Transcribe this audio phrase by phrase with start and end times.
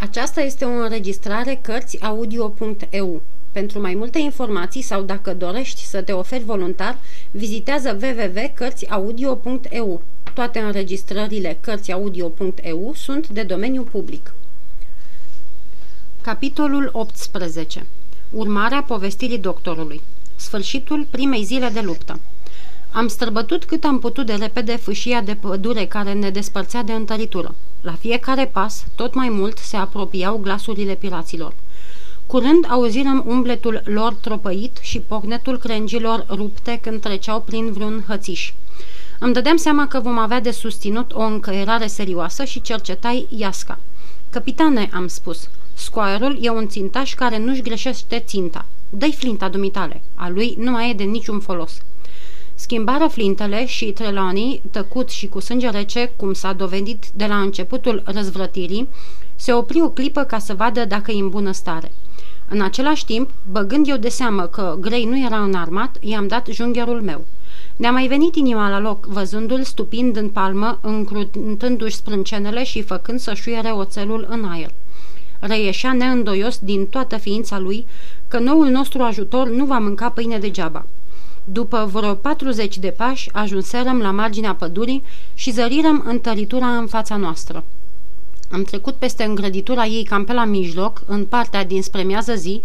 [0.00, 3.22] Aceasta este o înregistrare Cărțiaudio.eu.
[3.52, 6.98] Pentru mai multe informații sau dacă dorești să te oferi voluntar,
[7.30, 10.02] vizitează www.cărțiaudio.eu.
[10.34, 14.34] Toate înregistrările Cărțiaudio.eu sunt de domeniu public.
[16.20, 17.86] Capitolul 18.
[18.30, 20.00] Urmarea povestirii doctorului.
[20.36, 22.20] Sfârșitul primei zile de luptă.
[22.98, 27.54] Am străbătut cât am putut de repede fâșia de pădure care ne despărțea de întăritură.
[27.80, 31.54] La fiecare pas, tot mai mult se apropiau glasurile piraților.
[32.26, 38.52] Curând auzirăm umbletul lor tropăit și pocnetul crengilor rupte când treceau prin vreun hățiș.
[39.18, 43.78] Îmi dădeam seama că vom avea de susținut o încăierare serioasă și cercetai Iasca.
[44.30, 48.64] Capitane, am spus, scoarul e un țintaș care nu-și greșește ținta.
[48.90, 50.02] Dă-i flinta dumitale.
[50.14, 51.82] A lui nu mai e de niciun folos.
[52.60, 58.02] Schimbară flintele și Trelawney, tăcut și cu sânge rece, cum s-a dovedit de la începutul
[58.04, 58.88] răzvrătirii,
[59.36, 61.92] se opri o clipă ca să vadă dacă e în bună stare.
[62.48, 67.02] În același timp, băgând eu de seamă că Grey nu era înarmat, i-am dat jungherul
[67.02, 67.24] meu.
[67.76, 73.34] Ne-a mai venit inima la loc, văzându-l stupind în palmă, încruntându-și sprâncenele și făcând să
[73.34, 74.70] șuiere oțelul în aer.
[75.38, 77.86] Răieșea neîndoios din toată ființa lui
[78.28, 80.86] că noul nostru ajutor nu va mânca pâine degeaba.
[81.52, 85.02] După vreo 40 de pași, ajunserăm la marginea pădurii
[85.34, 87.64] și zărirăm întăritura în fața noastră.
[88.50, 92.60] Am trecut peste îngrăditura ei cam pe la mijloc, în partea dinspre miază zi,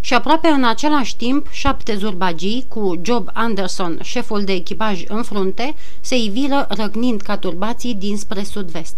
[0.00, 5.74] și aproape în același timp șapte zurbagii cu Job Anderson, șeful de echipaj în frunte,
[6.00, 8.94] se iviră răgnind ca turbații dinspre sud-vest.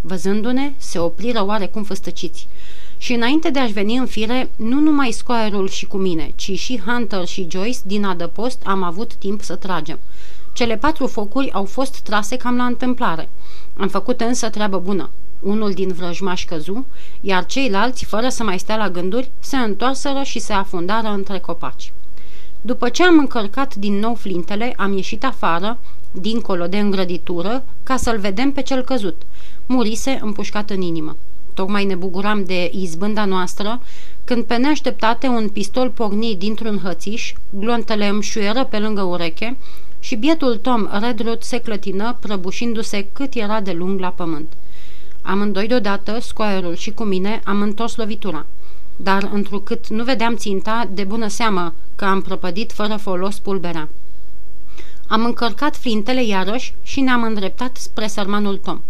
[0.00, 2.48] Văzându-ne, se opriră oarecum făstăciți.
[3.02, 6.80] Și înainte de a-și veni în fire, nu numai Squire-ul și cu mine, ci și
[6.84, 9.98] Hunter și Joyce din adăpost am avut timp să tragem.
[10.52, 13.28] Cele patru focuri au fost trase cam la întâmplare.
[13.76, 15.10] Am făcut însă treabă bună.
[15.40, 16.86] Unul din vrăjmași căzu,
[17.20, 21.92] iar ceilalți, fără să mai stea la gânduri, se întoarseră și se afundară între copaci.
[22.60, 25.78] După ce am încărcat din nou flintele, am ieșit afară,
[26.10, 29.22] dincolo de îngrăditură, ca să-l vedem pe cel căzut.
[29.66, 31.16] Murise împușcat în inimă.
[31.54, 33.80] Tocmai ne bucuram de izbânda noastră,
[34.24, 39.56] când pe neașteptate un pistol porni dintr-un hățiș, glontele îmi șuieră pe lângă ureche
[40.00, 44.52] și bietul Tom Redruth se clătină, prăbușindu-se cât era de lung la pământ.
[45.22, 48.46] Amândoi deodată, scoaierul și cu mine, am întors lovitura.
[48.96, 53.88] Dar, întrucât nu vedeam ținta, de bună seamă că am prăpădit fără folos pulberea.
[55.06, 58.80] Am încărcat flintele iarăși și ne-am îndreptat spre sărmanul Tom.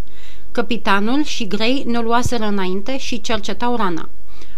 [0.53, 4.09] Capitanul și Grey ne luaseră înainte și cercetau rana.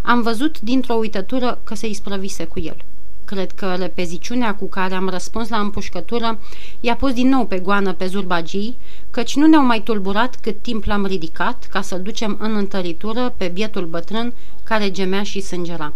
[0.01, 2.78] Am văzut dintr-o uitătură că se isprăvise cu el.
[3.25, 6.39] Cred că repeziciunea cu care am răspuns la împușcătură
[6.79, 8.78] i-a pus din nou pe goană pe zurbagii,
[9.11, 13.47] căci nu ne-au mai tulburat cât timp l-am ridicat ca să-l ducem în întăritură pe
[13.47, 15.94] bietul bătrân care gemea și sângera.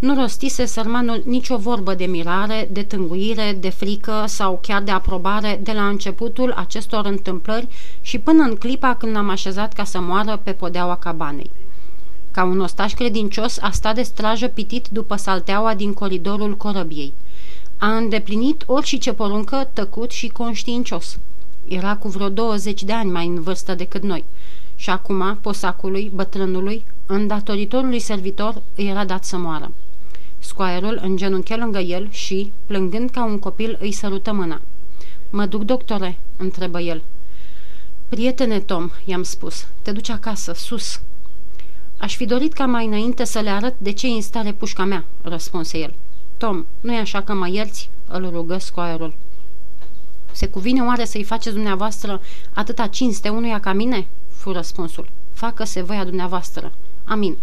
[0.00, 5.60] Nu rostise sărmanul nicio vorbă de mirare, de tânguire, de frică sau chiar de aprobare
[5.62, 7.68] de la începutul acestor întâmplări
[8.00, 11.50] și până în clipa când l-am așezat ca să moară pe podeaua cabanei.
[12.30, 17.12] Ca un ostaș credincios a stat de strajă pitit după salteaua din coridorul corăbiei.
[17.78, 21.18] A îndeplinit orice poruncă tăcut și conștiincios.
[21.68, 24.24] Era cu vreo 20 de ani mai în vârstă decât noi.
[24.76, 29.70] Și acum, posacului, bătrânului, îndatoritorului servitor, îi era dat să moară.
[30.40, 34.60] Scoaierul îngenunche lângă el și, plângând ca un copil, îi sărută mâna.
[35.30, 37.02] Mă duc, doctore?" întrebă el.
[38.08, 41.00] Prietene Tom," i-am spus, te duci acasă, sus."
[41.96, 44.84] Aș fi dorit ca mai înainte să le arăt de ce e în stare pușca
[44.84, 45.94] mea," răspunse el.
[46.36, 49.14] Tom, nu e așa că mă ierți?" îl rugă scoaierul.
[50.32, 52.20] Se cuvine oare să-i faceți dumneavoastră
[52.52, 55.08] atâta cinste unuia ca mine?" fu răspunsul.
[55.32, 56.72] Facă-se voia dumneavoastră.
[57.04, 57.36] Amin."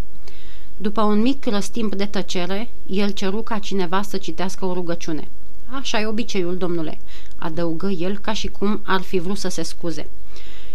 [0.78, 5.28] După un mic răstimp de tăcere, el ceru ca cineva să citească o rugăciune.
[5.66, 7.00] Așa e obiceiul, domnule,"
[7.38, 10.08] adăugă el ca și cum ar fi vrut să se scuze.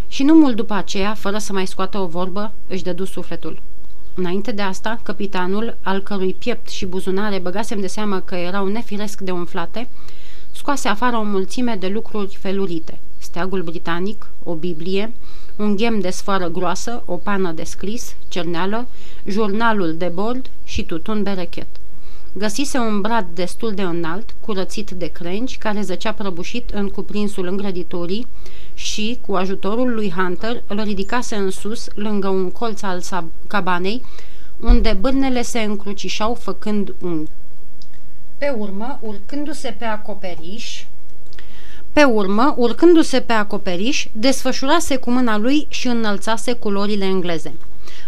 [0.08, 3.60] Și nu mult după aceea, fără să mai scoată o vorbă, își dădu sufletul.
[4.14, 9.20] Înainte de asta, capitanul, al cărui piept și buzunare băgasem de seamă că erau nefiresc
[9.20, 9.88] de umflate,
[10.52, 12.98] scoase afară o mulțime de lucruri felurite.
[13.32, 15.12] Steagul britanic, o Biblie,
[15.56, 18.86] un ghem de sfoară groasă, o pană de scris, cerneală,
[19.24, 21.66] jurnalul de bord și tutun berechet.
[22.32, 28.26] Găsise un brad destul de înalt, curățit de crengi, care zăcea prăbușit în cuprinsul îngrăditurii
[28.74, 33.02] și, cu ajutorul lui Hunter, îl ridicase în sus, lângă un colț al
[33.46, 34.02] cabanei,
[34.60, 37.26] unde bârnele se încrucișau făcând un.
[38.38, 40.84] Pe urmă, urcându-se pe acoperiș,
[41.92, 47.54] pe urmă, urcându-se pe acoperiș, desfășurase cu mâna lui și înălțase culorile engleze.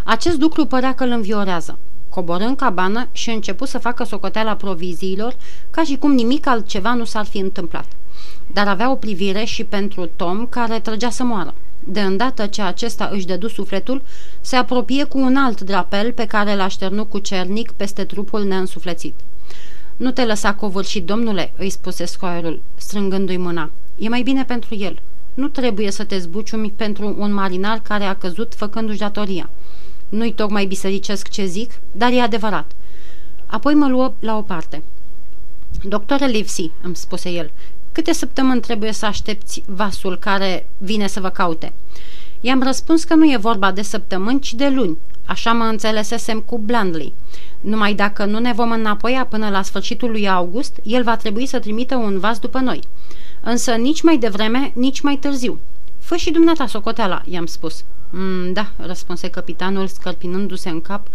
[0.04, 1.78] Acest lucru părea că îl înviorează.
[2.08, 5.36] Coborâ în cabană și început să facă socoteala proviziilor,
[5.70, 7.86] ca și cum nimic altceva nu s-ar fi întâmplat.
[8.52, 11.54] Dar avea o privire și pentru Tom, care trăgea să moară.
[11.84, 14.02] De îndată ce acesta își dădu sufletul,
[14.40, 19.14] se apropie cu un alt drapel pe care l-a șternut cu cernic peste trupul neînsuflețit.
[19.96, 23.70] Nu te lăsa covârșit, domnule," îi spuse scoierul, strângându-i mâna.
[23.98, 24.98] E mai bine pentru el.
[25.34, 29.50] Nu trebuie să te zbuciumi pentru un marinar care a căzut făcându-și datoria.
[30.08, 32.72] Nu-i tocmai bisericesc ce zic, dar e adevărat.
[33.46, 34.82] Apoi mă luă la o parte.
[35.82, 37.50] Doctore Livsi, îmi spuse el,
[37.92, 41.72] câte săptămâni trebuie să aștepți vasul care vine să vă caute?
[42.40, 44.98] I-am răspuns că nu e vorba de săptămâni, ci de luni.
[45.26, 47.12] Așa mă înțelesesem cu Blandley.
[47.60, 51.58] Numai dacă nu ne vom înapoia până la sfârșitul lui august, el va trebui să
[51.58, 52.80] trimită un vas după noi.
[53.40, 55.58] Însă nici mai devreme, nici mai târziu.
[55.98, 57.84] Fă și dumneata socoteala, i-am spus.
[58.10, 61.06] Mm, da, răspunse capitanul, scărpinându-se în cap.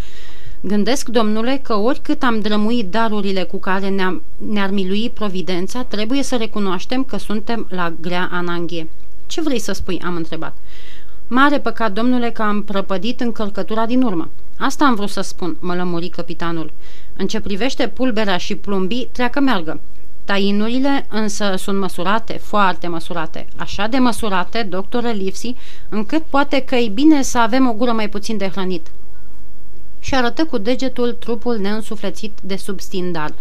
[0.61, 6.35] Gândesc, domnule, că oricât am drămuit darurile cu care ne ne-ar milui providența, trebuie să
[6.35, 8.87] recunoaștem că suntem la grea ananghie.
[9.27, 10.55] Ce vrei să spui?" am întrebat.
[11.31, 14.29] Mare păcat, domnule, că am prăpădit încărcătura din urmă.
[14.57, 16.71] Asta am vrut să spun, mă lămuri capitanul.
[17.17, 19.79] În ce privește pulberea și plumbii, treacă meargă.
[20.25, 25.55] Tainurile însă sunt măsurate, foarte măsurate, așa de măsurate, doctore Livsi,
[25.89, 28.87] încât poate că e bine să avem o gură mai puțin de hrănit.
[29.99, 33.35] Și arătă cu degetul trupul neînsuflețit de sub standard.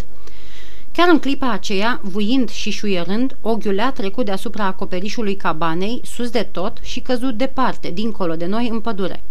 [0.99, 6.49] Chiar în clipa aceea, vuind și șuierând, o ghiulea trecut deasupra acoperișului cabanei, sus de
[6.53, 9.23] tot și căzut departe, dincolo de noi, în pădure.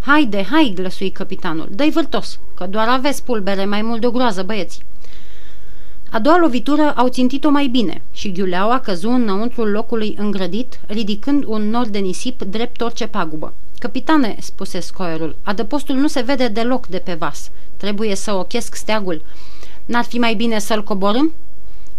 [0.00, 4.80] Haide, hai, glăsui capitanul, dă-i vârtos, că doar aveți pulbere mai mult de groază, băieți.
[6.10, 11.70] A doua lovitură au țintit-o mai bine și ghiuleaua căzu înăuntrul locului îngrădit, ridicând un
[11.70, 13.54] nor de nisip drept orice pagubă.
[13.78, 17.50] Capitane, spuse scoierul, adăpostul nu se vede deloc de pe vas.
[17.76, 19.22] Trebuie să ochesc steagul.
[19.84, 21.32] N-ar fi mai bine să-l coborâm?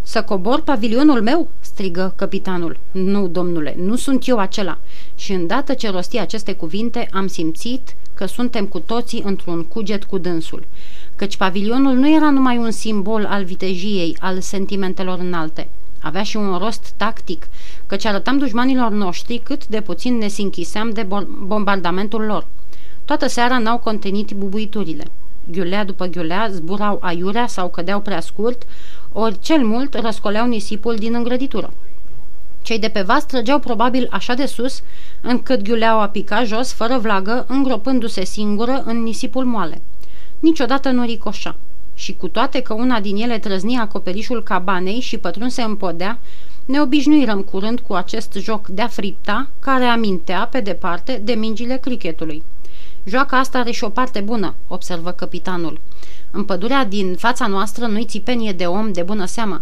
[0.01, 2.77] Să cobor pavilionul meu?" strigă capitanul.
[2.91, 4.77] Nu, domnule, nu sunt eu acela."
[5.15, 10.17] Și îndată ce rosti aceste cuvinte, am simțit că suntem cu toții într-un cuget cu
[10.17, 10.65] dânsul
[11.15, 15.67] căci pavilionul nu era numai un simbol al vitejiei, al sentimentelor înalte.
[16.01, 17.47] Avea și un rost tactic,
[17.87, 21.07] căci arătam dușmanilor noștri cât de puțin ne sinchiseam de
[21.47, 22.47] bombardamentul lor.
[23.05, 25.03] Toată seara n-au contenit bubuiturile.
[25.51, 28.63] Ghiulea după ghiulea zburau aiurea sau cădeau prea scurt,
[29.11, 31.73] ori cel mult răscoleau nisipul din îngrăditură.
[32.61, 34.81] Cei de pe vas trăgeau probabil așa de sus,
[35.21, 39.81] încât ghiuleaua pica jos, fără vlagă, îngropându-se singură în nisipul moale
[40.43, 41.55] niciodată nu ricoșa.
[41.95, 46.19] Și cu toate că una din ele trăznia acoperișul cabanei și pătrunse în podea,
[46.65, 52.43] ne obișnuirăm curând cu acest joc de-a fripta, care amintea, pe departe, de mingile crichetului.
[53.03, 55.79] Joaca asta are și o parte bună, observă capitanul.
[56.31, 59.61] În pădurea din fața noastră nu-i țipenie de om de bună seamă.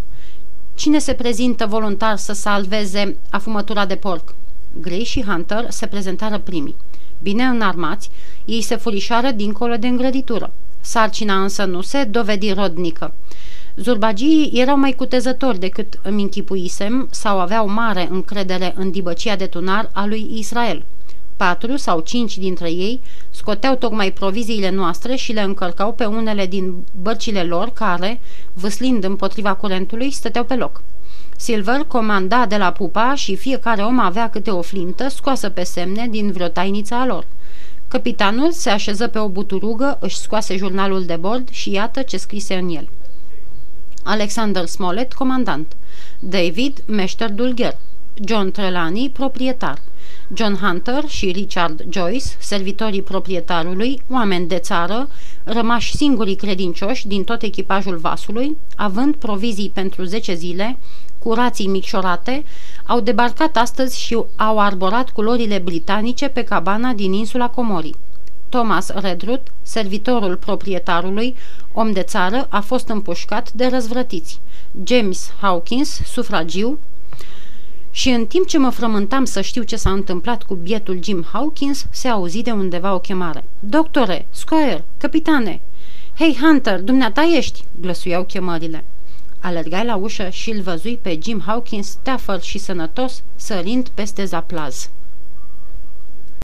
[0.76, 4.34] Cine se prezintă voluntar să salveze afumătura de porc?
[4.82, 6.76] Gray și Hunter se prezentară primii.
[7.22, 8.10] Bine înarmați,
[8.46, 10.52] ei se furișară dincolo de îngrăditură.
[10.82, 13.14] Sarcina însă nu se dovedi rodnică.
[13.76, 19.90] Zurbagii erau mai cutezători decât îmi închipuisem sau aveau mare încredere în dibăcia de tunar
[19.94, 20.84] a lui Israel.
[21.42, 26.74] Patru sau cinci dintre ei scoteau tocmai proviziile noastre și le încărcau pe unele din
[27.02, 28.20] bărcile lor care,
[28.54, 30.82] vâslind împotriva curentului, stăteau pe loc.
[31.38, 36.08] Silver comanda de la pupa și fiecare om avea câte o flintă scoasă pe semne
[36.10, 37.26] din vreo tainiță a lor.
[37.88, 42.56] Capitanul se așeză pe o buturugă, își scoase jurnalul de bord și iată ce scrise
[42.56, 42.90] în el.
[44.04, 45.76] Alexander Smollett, comandant.
[46.20, 47.78] David, meșter dulgher.
[48.26, 49.78] John Trelawney, proprietar.
[50.34, 55.10] John Hunter și Richard Joyce, servitorii proprietarului, oameni de țară,
[55.44, 60.78] rămași singurii credincioși din tot echipajul vasului, având provizii pentru 10 zile,
[61.20, 62.44] curații micșorate,
[62.86, 67.96] au debarcat astăzi și au arborat culorile britanice pe cabana din insula Comorii.
[68.50, 71.36] Thomas Redruth, servitorul proprietarului,
[71.74, 74.40] om de țară, a fost împușcat de răzvrătiți.
[74.84, 76.80] James Hawkins, sufragiu,
[77.92, 81.86] și în timp ce mă frământam să știu ce s-a întâmplat cu bietul Jim Hawkins,
[81.90, 83.44] se auzi de undeva o chemare.
[83.60, 85.62] Doctore, Squire, capitane!
[86.18, 88.84] Hei, Hunter, dumneata ești!" glăsuiau chemările.
[89.40, 94.90] Alergai la ușă și îl văzui pe Jim Hawkins, teafăr și sănătos, sărind peste zaplaz.